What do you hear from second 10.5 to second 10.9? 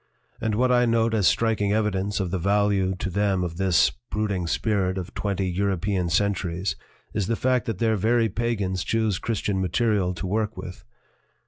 with.